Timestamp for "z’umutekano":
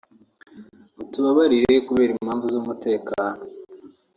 2.53-3.41